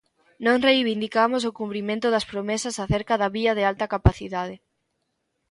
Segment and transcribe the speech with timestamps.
[0.45, 4.55] Non reivindicamos o cumprimento das promesas acerca da Vía de Alta Capacidade.